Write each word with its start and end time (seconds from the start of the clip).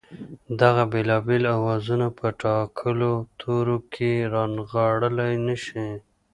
دغه 0.61 0.83
بېلابېل 0.93 1.43
آوازونه 1.57 2.07
په 2.19 2.27
ټاکلو 2.41 3.13
تورو 3.39 3.77
کې 3.93 4.11
رانغاړلای 4.33 5.33
نه 5.47 5.55
شي 5.65 5.87